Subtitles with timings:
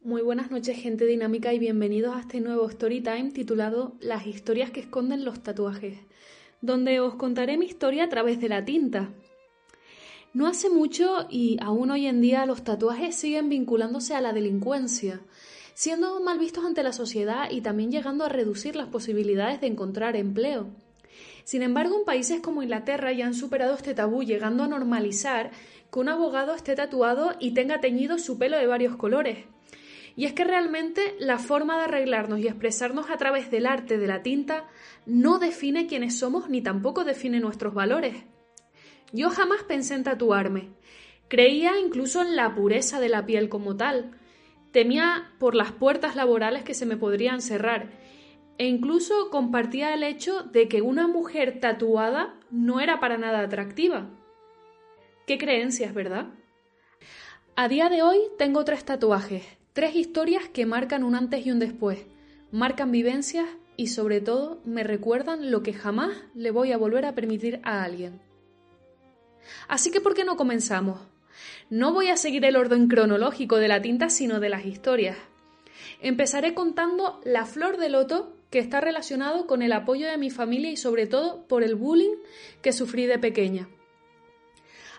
[0.00, 4.70] muy buenas noches, gente dinámica, y bienvenidos a este nuevo story time titulado Las historias
[4.70, 5.98] que esconden los tatuajes,
[6.60, 9.10] donde os contaré mi historia a través de la tinta.
[10.32, 15.22] No hace mucho y aún hoy en día los tatuajes siguen vinculándose a la delincuencia,
[15.74, 20.14] siendo mal vistos ante la sociedad y también llegando a reducir las posibilidades de encontrar
[20.14, 20.68] empleo.
[21.44, 25.50] Sin embargo, en países como Inglaterra ya han superado este tabú, llegando a normalizar
[25.92, 29.46] que un abogado esté tatuado y tenga teñido su pelo de varios colores.
[30.18, 34.06] Y es que realmente la forma de arreglarnos y expresarnos a través del arte de
[34.08, 34.64] la tinta
[35.06, 38.16] no define quiénes somos ni tampoco define nuestros valores.
[39.12, 40.70] Yo jamás pensé en tatuarme.
[41.28, 44.10] Creía incluso en la pureza de la piel como tal.
[44.72, 47.90] Temía por las puertas laborales que se me podrían cerrar.
[48.58, 54.10] E incluso compartía el hecho de que una mujer tatuada no era para nada atractiva.
[55.26, 56.26] Qué creencias, ¿verdad?
[57.54, 61.58] A día de hoy tengo tres tatuajes, tres historias que marcan un antes y un
[61.60, 62.04] después,
[62.50, 67.14] marcan vivencias y sobre todo me recuerdan lo que jamás le voy a volver a
[67.14, 68.20] permitir a alguien.
[69.68, 70.98] Así que, ¿por qué no comenzamos?
[71.70, 75.16] No voy a seguir el orden cronológico de la tinta, sino de las historias.
[76.00, 80.70] Empezaré contando la flor de loto que está relacionado con el apoyo de mi familia
[80.70, 82.16] y sobre todo por el bullying
[82.62, 83.68] que sufrí de pequeña.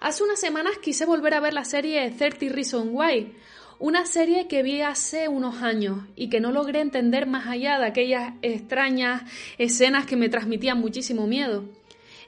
[0.00, 3.34] Hace unas semanas quise volver a ver la serie 30 Reasons Why,
[3.80, 7.86] una serie que vi hace unos años y que no logré entender más allá de
[7.86, 9.22] aquellas extrañas
[9.56, 11.64] escenas que me transmitían muchísimo miedo.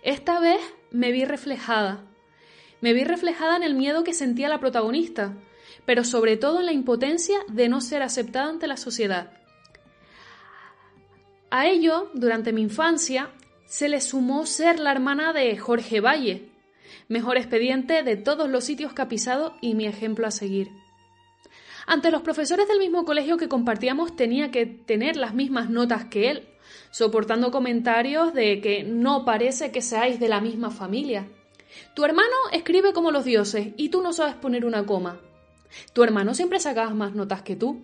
[0.02, 0.60] Esta vez
[0.90, 2.04] me vi reflejada.
[2.80, 5.34] Me vi reflejada en el miedo que sentía la protagonista,
[5.84, 9.32] pero sobre todo en la impotencia de no ser aceptada ante la sociedad.
[11.50, 13.30] A ello, durante mi infancia,
[13.66, 16.48] se le sumó ser la hermana de Jorge Valle,
[17.08, 20.70] mejor expediente de todos los sitios que ha pisado y mi ejemplo a seguir.
[21.86, 26.30] Ante los profesores del mismo colegio que compartíamos tenía que tener las mismas notas que
[26.30, 26.48] él,
[26.92, 31.26] soportando comentarios de que no parece que seáis de la misma familia.
[31.94, 35.20] Tu hermano escribe como los dioses y tú no sabes poner una coma.
[35.92, 37.82] Tu hermano siempre sacaba más notas que tú.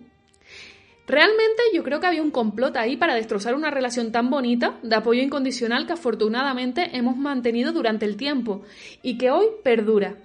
[1.07, 4.95] Realmente yo creo que había un complot ahí para destrozar una relación tan bonita de
[4.95, 8.63] apoyo incondicional que afortunadamente hemos mantenido durante el tiempo
[9.01, 10.17] y que hoy perdura.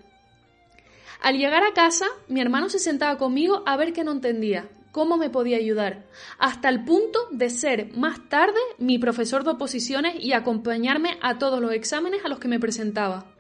[1.21, 5.17] Al llegar a casa, mi hermano se sentaba conmigo a ver qué no entendía, cómo
[5.17, 6.05] me podía ayudar,
[6.37, 11.61] hasta el punto de ser más tarde mi profesor de oposiciones y acompañarme a todos
[11.61, 13.32] los exámenes a los que me presentaba.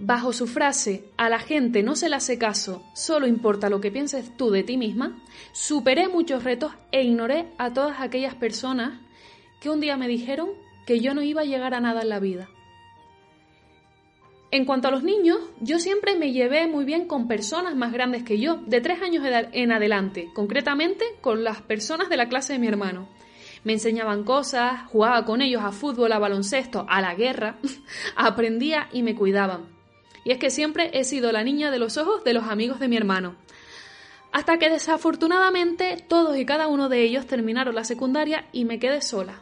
[0.00, 3.90] Bajo su frase a la gente no se le hace caso, solo importa lo que
[3.90, 5.20] pienses tú de ti misma,
[5.50, 9.00] superé muchos retos e ignoré a todas aquellas personas
[9.60, 10.50] que un día me dijeron
[10.86, 12.48] que yo no iba a llegar a nada en la vida.
[14.52, 18.22] En cuanto a los niños, yo siempre me llevé muy bien con personas más grandes
[18.22, 22.60] que yo, de tres años en adelante, concretamente con las personas de la clase de
[22.60, 23.08] mi hermano.
[23.64, 27.58] Me enseñaban cosas, jugaba con ellos a fútbol, a baloncesto, a la guerra,
[28.16, 29.77] aprendía y me cuidaban.
[30.28, 32.88] Y es que siempre he sido la niña de los ojos de los amigos de
[32.88, 33.36] mi hermano.
[34.30, 39.00] Hasta que desafortunadamente todos y cada uno de ellos terminaron la secundaria y me quedé
[39.00, 39.40] sola.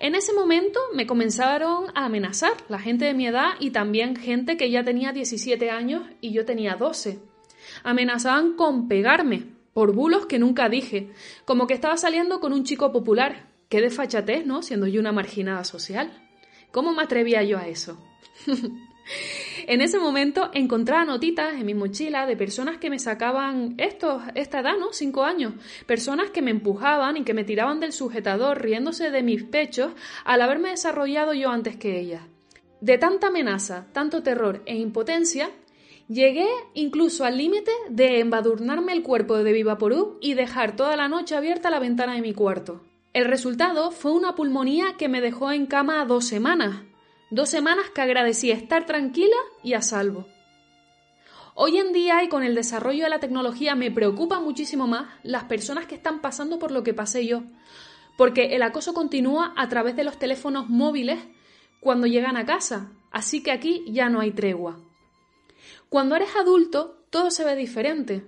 [0.00, 4.56] En ese momento me comenzaron a amenazar la gente de mi edad y también gente
[4.56, 7.20] que ya tenía 17 años y yo tenía 12.
[7.84, 11.12] Amenazaban con pegarme por bulos que nunca dije,
[11.44, 13.52] como que estaba saliendo con un chico popular.
[13.68, 14.62] Qué desfachatez, ¿no?
[14.62, 16.10] Siendo yo una marginada social.
[16.72, 17.96] ¿Cómo me atrevía yo a eso?
[19.68, 24.60] En ese momento encontraba notitas en mi mochila de personas que me sacaban estos, esta
[24.60, 24.92] edad, ¿no?
[24.92, 25.54] Cinco años.
[25.86, 29.90] Personas que me empujaban y que me tiraban del sujetador riéndose de mis pechos
[30.24, 32.22] al haberme desarrollado yo antes que ellas.
[32.80, 35.50] De tanta amenaza, tanto terror e impotencia,
[36.06, 41.34] llegué incluso al límite de embadurnarme el cuerpo de Vivaporú y dejar toda la noche
[41.34, 42.82] abierta la ventana de mi cuarto.
[43.12, 46.82] El resultado fue una pulmonía que me dejó en cama dos semanas,
[47.30, 49.34] Dos semanas que agradecí estar tranquila
[49.64, 50.26] y a salvo.
[51.56, 55.42] Hoy en día y con el desarrollo de la tecnología me preocupa muchísimo más las
[55.44, 57.42] personas que están pasando por lo que pasé yo,
[58.16, 61.18] porque el acoso continúa a través de los teléfonos móviles
[61.80, 64.78] cuando llegan a casa, así que aquí ya no hay tregua.
[65.88, 68.24] Cuando eres adulto, todo se ve diferente.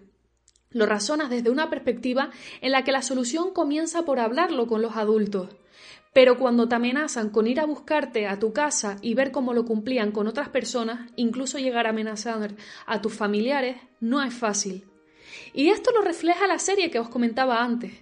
[0.70, 2.30] Lo razonas desde una perspectiva
[2.60, 5.50] en la que la solución comienza por hablarlo con los adultos.
[6.12, 9.64] Pero cuando te amenazan con ir a buscarte a tu casa y ver cómo lo
[9.64, 12.54] cumplían con otras personas, incluso llegar a amenazar
[12.86, 14.84] a tus familiares, no es fácil.
[15.52, 17.92] Y esto lo refleja la serie que os comentaba antes.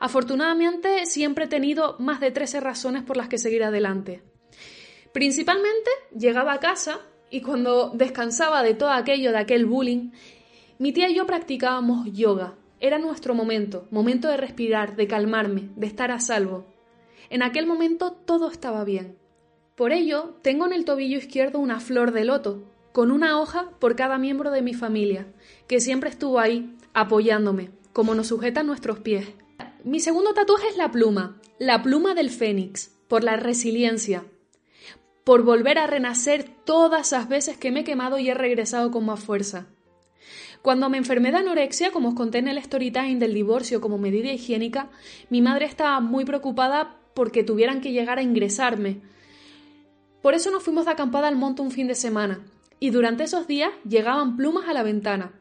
[0.00, 4.22] Afortunadamente siempre he tenido más de 13 razones por las que seguir adelante.
[5.12, 7.00] Principalmente llegaba a casa
[7.30, 10.10] y cuando descansaba de todo aquello, de aquel bullying,
[10.78, 12.54] mi tía y yo practicábamos yoga.
[12.80, 16.69] Era nuestro momento, momento de respirar, de calmarme, de estar a salvo.
[17.30, 19.16] En aquel momento todo estaba bien.
[19.76, 23.94] Por ello, tengo en el tobillo izquierdo una flor de loto, con una hoja por
[23.94, 25.28] cada miembro de mi familia,
[25.68, 29.28] que siempre estuvo ahí, apoyándome, como nos sujetan nuestros pies.
[29.84, 34.24] Mi segundo tatuaje es la pluma, la pluma del fénix, por la resiliencia,
[35.22, 39.06] por volver a renacer todas las veces que me he quemado y he regresado con
[39.06, 39.68] más fuerza.
[40.62, 43.98] Cuando me enfermé de anorexia, como os conté en el story time del divorcio como
[43.98, 44.90] medida higiénica,
[45.30, 49.00] mi madre estaba muy preocupada porque tuvieran que llegar a ingresarme.
[50.22, 52.44] Por eso nos fuimos de acampada al monte un fin de semana,
[52.78, 55.32] y durante esos días llegaban plumas a la ventana.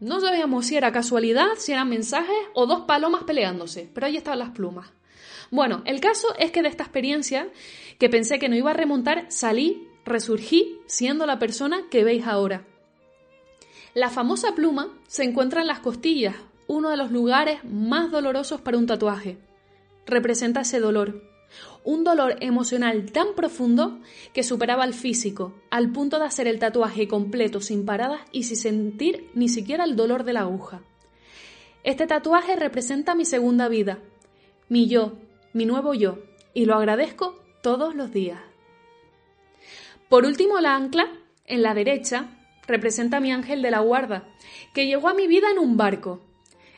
[0.00, 4.38] No sabíamos si era casualidad, si eran mensajes o dos palomas peleándose, pero ahí estaban
[4.38, 4.92] las plumas.
[5.50, 7.48] Bueno, el caso es que de esta experiencia,
[7.98, 12.64] que pensé que no iba a remontar, salí, resurgí, siendo la persona que veis ahora.
[13.94, 16.36] La famosa pluma se encuentra en las costillas,
[16.68, 19.38] uno de los lugares más dolorosos para un tatuaje.
[20.08, 21.22] Representa ese dolor,
[21.84, 23.98] un dolor emocional tan profundo
[24.32, 28.56] que superaba al físico, al punto de hacer el tatuaje completo sin paradas y sin
[28.56, 30.80] sentir ni siquiera el dolor de la aguja.
[31.84, 33.98] Este tatuaje representa mi segunda vida,
[34.70, 35.12] mi yo,
[35.52, 36.20] mi nuevo yo,
[36.54, 38.40] y lo agradezco todos los días.
[40.08, 41.06] Por último, la ancla,
[41.44, 42.30] en la derecha,
[42.66, 44.26] representa a mi ángel de la guarda,
[44.72, 46.22] que llegó a mi vida en un barco.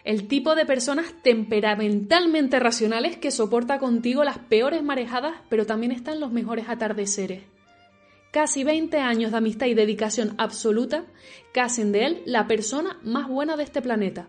[0.05, 6.21] El tipo de personas temperamentalmente racionales que soporta contigo las peores marejadas, pero también están
[6.21, 7.43] los mejores atardeceres.
[8.33, 11.05] Casi 20 años de amistad y dedicación absoluta
[11.53, 14.29] que hacen de él la persona más buena de este planeta.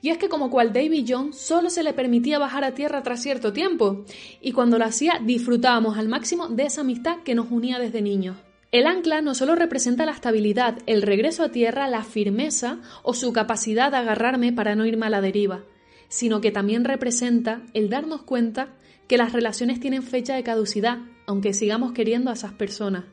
[0.00, 3.22] Y es que como cual David Jones solo se le permitía bajar a tierra tras
[3.22, 4.04] cierto tiempo,
[4.40, 8.36] y cuando lo hacía disfrutábamos al máximo de esa amistad que nos unía desde niños.
[8.70, 13.32] El ancla no solo representa la estabilidad, el regreso a tierra, la firmeza o su
[13.32, 15.62] capacidad de agarrarme para no irme a la deriva,
[16.08, 18.74] sino que también representa el darnos cuenta
[19.06, 23.04] que las relaciones tienen fecha de caducidad, aunque sigamos queriendo a esas personas,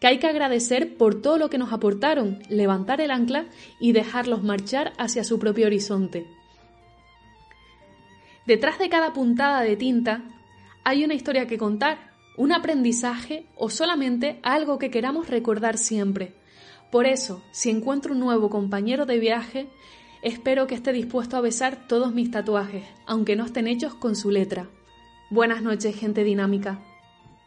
[0.00, 3.46] que hay que agradecer por todo lo que nos aportaron, levantar el ancla
[3.78, 6.26] y dejarlos marchar hacia su propio horizonte.
[8.46, 10.22] Detrás de cada puntada de tinta
[10.84, 16.34] hay una historia que contar, un aprendizaje o solamente algo que queramos recordar siempre.
[16.90, 19.68] Por eso, si encuentro un nuevo compañero de viaje,
[20.22, 24.30] espero que esté dispuesto a besar todos mis tatuajes, aunque no estén hechos con su
[24.30, 24.68] letra.
[25.30, 26.80] Buenas noches, gente dinámica.